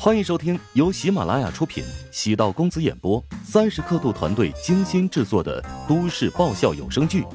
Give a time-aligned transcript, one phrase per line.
[0.00, 7.22] 欢迎收听由喜马拉雅出品、喜道公子演播、三十刻度团队精心制作的都市爆笑有声剧《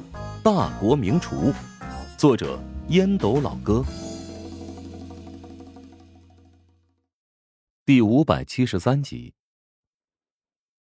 [0.42, 1.52] 大国名厨》，
[2.16, 2.58] 作者
[2.88, 3.84] 烟斗老哥，
[7.84, 9.34] 第五百七十三集。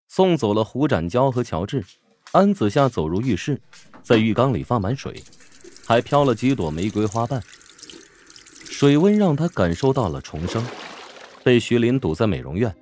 [0.08, 1.84] 送走了胡展娇和乔治，
[2.32, 3.62] 安子夏走入浴室，
[4.02, 5.22] 在浴缸里放满水，
[5.86, 7.44] 还飘了几朵玫瑰花瓣，
[8.64, 10.66] 水温让他感受到了重生。
[11.44, 12.73] 被徐林堵在美容院，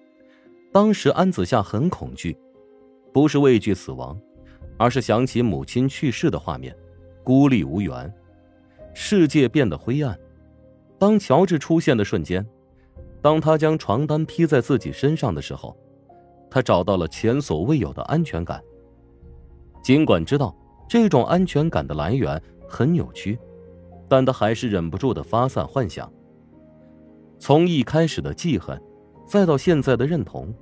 [0.71, 2.37] 当时安子夏很恐惧，
[3.11, 4.17] 不是畏惧死亡，
[4.77, 6.75] 而是想起母亲去世的画面，
[7.23, 8.13] 孤立无援，
[8.93, 10.17] 世界变得灰暗。
[10.99, 12.45] 当乔治出现的瞬间，
[13.21, 15.75] 当他将床单披在自己身上的时候，
[16.49, 18.61] 他找到了前所未有的安全感。
[19.83, 20.55] 尽管知道
[20.87, 22.39] 这种安全感的来源
[22.69, 23.39] 很扭曲，
[24.07, 26.11] 但他还是忍不住的发散幻想。
[27.41, 28.79] 从一开始的记恨，
[29.25, 30.53] 再到现在的认同，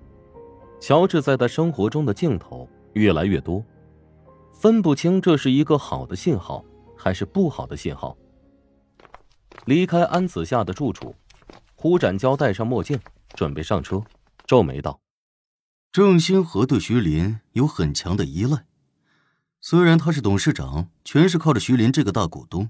[0.80, 3.62] 乔治在他生活中的镜头越来越多，
[4.54, 6.64] 分不清这是一个好的信号
[6.96, 8.18] 还是不好的信号。
[9.66, 11.14] 离开安子夏的住处，
[11.76, 12.98] 胡展娇戴上墨镜，
[13.34, 14.02] 准备上车，
[14.48, 15.02] 皱眉道
[15.92, 18.64] ：“郑星河对徐林有很强的依赖，
[19.60, 22.70] 虽然他是董事长，全是靠着徐林这个大股东。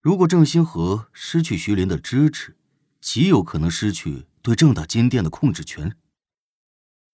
[0.00, 2.56] 如果郑星河失去徐林的支持，”
[3.04, 5.94] 极有可能失去对正大金店的控制权。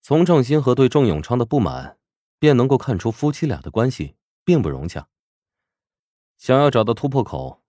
[0.01, 1.99] 从郑兴和对郑永昌的不满，
[2.39, 5.09] 便能够看出夫妻俩的关系并不融洽。
[6.39, 7.65] 想要找到突破口，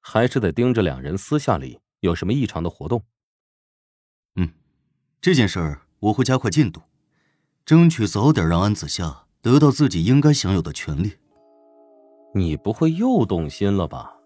[0.00, 3.06] 还是得盯着两人私下里有什么异常的活动。
[4.36, 4.52] 嗯，
[5.22, 6.82] 这件事儿我会加快进度，
[7.64, 11.16] 争取早点让安子夏得到自己应该享有的权利。
[12.34, 14.18] 你不会又动心了吧？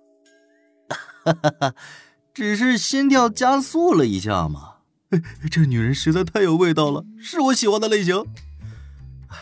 [1.24, 1.74] 哈哈哈。
[2.36, 4.74] 只是心跳加速了一下嘛，
[5.50, 8.26] 这女人实在太有味道了，是我喜欢的类型。
[9.28, 9.38] 唉，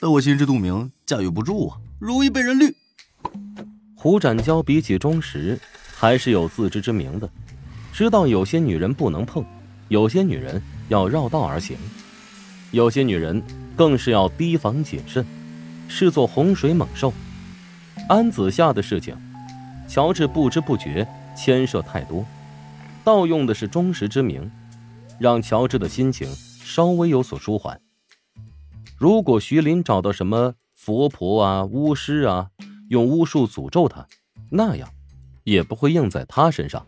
[0.00, 2.74] 但我心知肚明，驾驭不住啊，容易被人绿。
[3.94, 5.60] 胡展娇比起钟石，
[5.94, 7.28] 还是有自知之明的，
[7.92, 9.44] 知道有些女人不能碰，
[9.88, 11.76] 有些女人要绕道而行，
[12.70, 13.42] 有些女人
[13.76, 15.22] 更是要提防谨慎，
[15.86, 17.12] 视作洪水猛兽。
[18.08, 19.14] 安子夏的事情，
[19.86, 21.06] 乔治不知不觉
[21.36, 22.24] 牵涉太多。
[23.08, 24.52] 盗用的是忠实之名，
[25.18, 27.80] 让乔治的心情稍微有所舒缓。
[28.98, 32.50] 如果徐林找到什么佛婆啊、巫师啊，
[32.90, 34.06] 用巫术诅咒他，
[34.50, 34.86] 那样
[35.44, 36.86] 也不会应在他身上。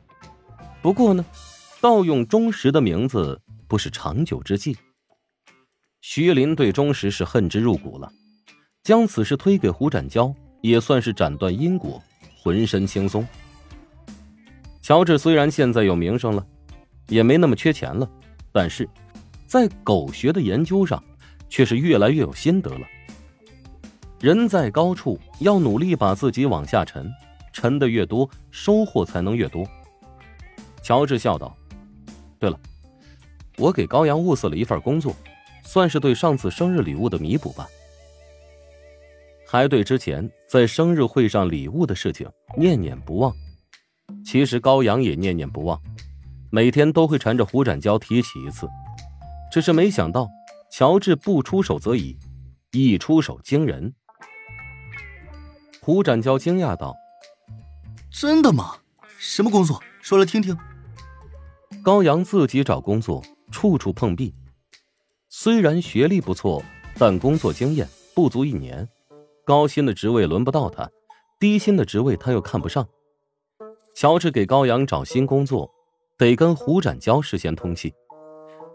[0.83, 1.25] 不过呢，
[1.81, 4.77] 盗用忠实的名字不是长久之计。
[6.03, 8.13] 徐林对忠实是恨之入骨了，
[8.83, 12.03] 将此事推给胡展娇，也算是斩断因果，
[12.43, 13.27] 浑身轻松。
[14.91, 16.45] 乔治虽然现在有名声了，
[17.07, 18.11] 也没那么缺钱了，
[18.51, 18.89] 但是，
[19.47, 21.01] 在狗学的研究上，
[21.49, 22.85] 却是越来越有心得了。
[24.19, 27.09] 人在高处，要努力把自己往下沉，
[27.53, 29.65] 沉的越多，收获才能越多。
[30.83, 31.57] 乔治笑道
[32.41, 32.59] ：“对了，
[33.59, 35.15] 我给高阳物色了一份工作，
[35.63, 37.69] 算是对上次生日礼物的弥补吧。
[39.47, 43.33] 还对之前在生日会上礼物的事情念念不忘。”
[44.25, 45.81] 其实高阳也念念不忘，
[46.51, 48.69] 每天都会缠着胡展娇提起一次，
[49.51, 50.29] 只是没想到
[50.71, 52.17] 乔治不出手则已，
[52.73, 53.93] 一出手惊人。
[55.81, 56.95] 胡展娇惊讶道
[58.13, 58.77] ：“真的吗？
[59.19, 59.83] 什么工作？
[60.01, 60.57] 说来听听。”
[61.83, 64.35] 高阳自己找工作，处处碰壁，
[65.29, 66.63] 虽然学历不错，
[66.99, 68.87] 但工作经验不足一年，
[69.45, 70.89] 高薪的职位轮不到他，
[71.39, 72.87] 低薪的职位他又看不上。
[74.01, 75.71] 乔治给高阳找新工作，
[76.17, 77.93] 得跟胡展娇事先通气，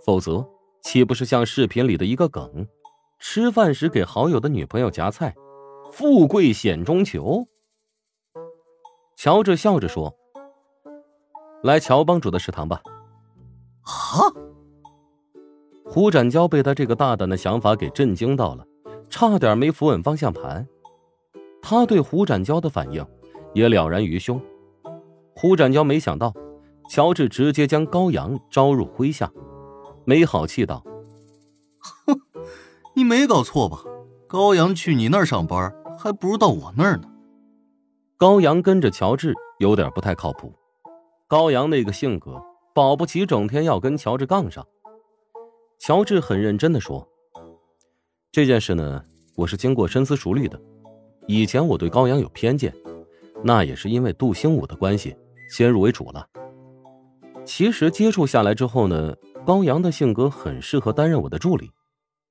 [0.06, 0.47] 否则
[0.84, 2.68] 岂不是像视频里的一个梗？
[3.18, 5.34] 吃饭时给好友的女朋友夹菜，
[5.91, 7.47] 富贵险中求。
[9.16, 10.16] 乔治笑着说
[11.63, 12.84] ：“来乔帮主的食堂吧。”
[13.81, 14.30] 啊！
[15.86, 18.63] 胡展娇被他这个大胆的想法给震惊到了，
[19.10, 20.68] 差点没扶稳方向盘。
[21.63, 23.04] 他对胡展娇的反应
[23.56, 24.39] 也了然于胸。
[25.35, 26.33] 胡展娇没想到，
[26.89, 29.29] 乔治直接将高阳招入麾下，
[30.05, 30.81] 没好气道
[32.07, 32.19] ：“哼，
[32.95, 33.83] 你没搞错吧？
[34.27, 37.11] 高阳去你那儿上班，还不如到我那儿呢。”
[38.17, 40.53] 高阳跟着乔治有点不太靠谱。
[41.27, 42.41] 高阳那个性格，
[42.73, 44.65] 保不齐整天要跟乔治杠上。
[45.79, 47.05] 乔治很认真的说
[48.31, 49.03] ：“这件事呢，
[49.35, 50.57] 我是经过深思熟虑的。
[51.27, 52.73] 以前我对高阳有偏见，
[53.43, 55.13] 那也是因为杜兴武的关系。”
[55.56, 56.28] 先入为主了。
[57.46, 59.16] 其实接触下来之后呢，
[59.46, 61.72] 高阳的性格很适合担任我的助理。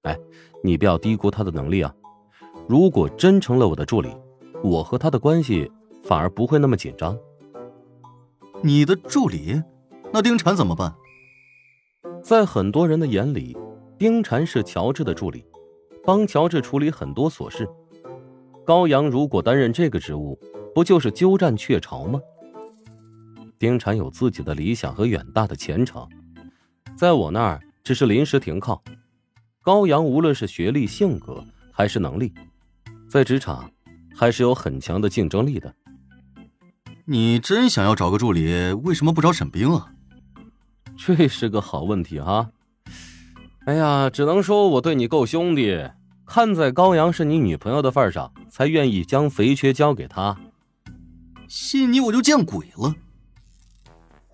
[0.03, 0.15] 哎，
[0.63, 1.95] 你不要低估他的能力啊！
[2.69, 4.15] 如果真成了我的助理，
[4.63, 5.73] 我和他的关系
[6.03, 7.19] 反而不会那么紧张。
[8.63, 9.63] 你的助理，
[10.13, 10.95] 那丁婵怎么办？
[12.23, 13.57] 在很多人的眼里，
[13.99, 15.47] 丁婵是乔治的助理，
[16.05, 17.67] 帮乔治处理很多琐事。
[18.67, 20.39] 高阳如果担任这个职务，
[20.75, 22.21] 不就是鸠占鹊巢吗？
[23.59, 26.09] 丁婵有自己的理想和远大的前程，
[26.97, 28.83] 在我那儿只是临时停靠。
[29.63, 32.33] 高阳无论是学历、性格还是能力，
[33.09, 33.71] 在职场
[34.15, 35.75] 还是有很强的竞争力的。
[37.07, 39.93] 你真想要找个助理，为什么不找沈冰啊？
[40.97, 42.51] 这是个好问题啊！
[43.67, 45.91] 哎呀，只能说我对你够兄弟，
[46.27, 50.39] 看在高阳是你女朋友的份上，才愿意将肥缺交给他。
[51.49, 52.95] 信你我就见鬼了！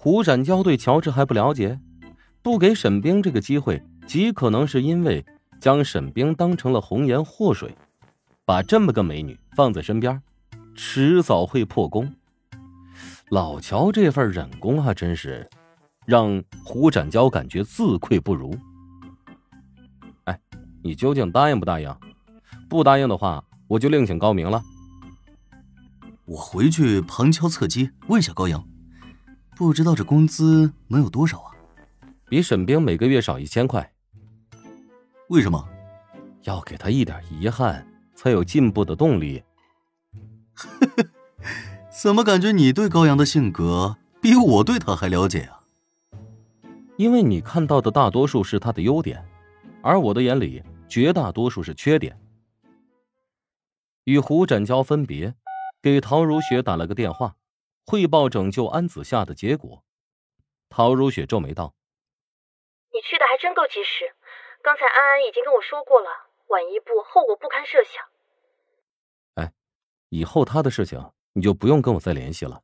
[0.02, 1.78] 胡展娇对乔治还不了解，
[2.40, 3.82] 不给沈冰这个机会。
[4.06, 5.22] 极可能是因为
[5.60, 7.76] 将沈冰当成了红颜祸水，
[8.46, 10.22] 把这么个美女放在身边，
[10.74, 12.10] 迟早会破功。
[13.28, 15.46] 老乔这份忍功啊，真是
[16.06, 18.56] 让胡展娇感觉自愧不如。
[20.24, 20.40] 哎，
[20.82, 21.94] 你究竟答应不答应？
[22.70, 24.62] 不答应的话，我就另请高明了。
[26.24, 28.66] 我回去旁敲侧击问一下高阳，
[29.60, 31.52] 不知道这工资能有多少啊？
[32.30, 33.92] 比沈冰每个月少一千块。
[35.28, 35.68] 为什么？
[36.44, 39.42] 要给他一点遗憾，才有进步的动力。
[41.92, 45.60] 怎么感觉你对高阳的性格比我对他还了解啊？
[46.96, 49.22] 因为你看到的大多数是他的优点，
[49.82, 52.18] 而我的眼里绝大多数是缺点。
[54.04, 55.34] 与胡展娇分别，
[55.82, 57.36] 给陶如雪打了个电话，
[57.90, 59.82] 汇报拯救安子夏的结果。
[60.68, 61.74] 陶如雪皱眉道
[62.94, 64.14] ：“你去的还真够及时。”
[64.62, 66.08] 刚才安安已经跟我说过了，
[66.46, 68.06] 晚一步后果不堪设想。
[69.34, 69.52] 哎，
[70.08, 72.62] 以后他的事情你就不用跟我再联系了。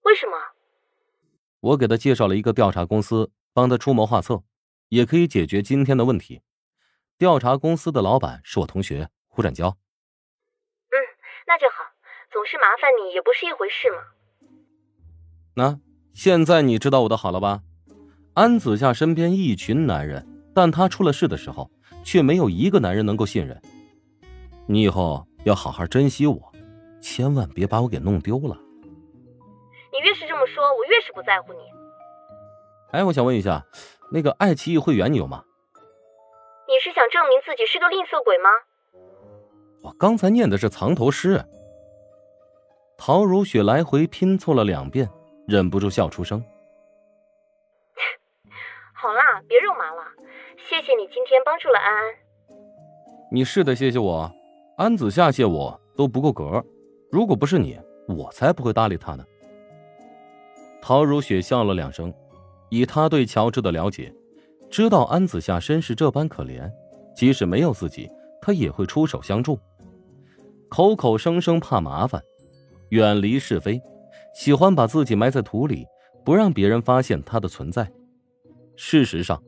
[0.00, 0.38] 为什么？
[1.60, 4.42] 我给他介绍了一个调查公司，帮他出谋划策，
[4.88, 6.40] 也可以解决今天的问题。
[7.18, 9.76] 调查公司的老板是我同学胡展娇。
[10.88, 10.96] 嗯，
[11.46, 11.84] 那就好，
[12.30, 14.02] 总是麻烦你也不是一回事嘛。
[15.54, 15.78] 那
[16.12, 17.62] 现在你知道我的好了吧？
[18.34, 20.26] 安子夏身边一群男人。
[20.54, 21.70] 但他出了事的时候，
[22.04, 23.58] 却没有一个男人能够信任。
[24.66, 26.52] 你以后要好好珍惜我，
[27.00, 28.54] 千万别把我给弄丢了。
[29.90, 31.60] 你越是这么说，我越是不在乎你。
[32.90, 33.64] 哎，我想问一下，
[34.10, 35.42] 那个爱奇艺会员你有吗？
[36.68, 38.50] 你是想证明自己是个吝啬鬼吗？
[39.84, 41.42] 我刚才念的是藏头诗。
[42.98, 45.08] 陶如雪来回拼凑了两遍，
[45.46, 46.42] 忍不住笑出声。
[48.94, 50.02] 好啦，别肉麻了。
[50.56, 52.14] 谢谢你今天帮助了安安。
[53.30, 54.30] 你是得谢谢我，
[54.76, 56.64] 安子夏谢我都不够格。
[57.10, 57.78] 如果不是你，
[58.08, 59.24] 我才不会搭理他呢。
[60.80, 62.12] 陶如雪笑了两声，
[62.68, 64.12] 以他对乔治的了解，
[64.70, 66.70] 知道安子夏身世这般可怜，
[67.14, 68.10] 即使没有自己，
[68.40, 69.58] 他也会出手相助。
[70.68, 72.22] 口口声声怕麻烦，
[72.90, 73.80] 远离是非，
[74.34, 75.84] 喜欢把自己埋在土里，
[76.24, 77.90] 不让别人发现它的存在。
[78.76, 79.42] 事实上。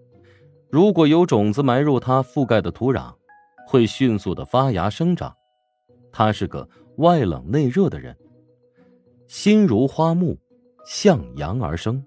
[0.71, 3.15] 如果有种子埋入它覆盖的土壤，
[3.65, 5.33] 会迅速的发芽生长。
[6.11, 8.17] 他是个外冷内热的人，
[9.29, 10.37] 心如花木，
[10.85, 12.05] 向阳而生。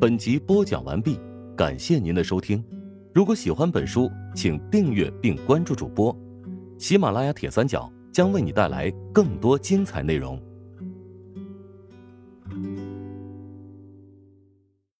[0.00, 1.20] 本集播讲完毕，
[1.54, 2.64] 感谢您的收听。
[3.12, 6.16] 如果喜欢本书，请订阅并关注主播。
[6.78, 10.42] 喜马拉雅铁三角将为你带来更多精彩内容。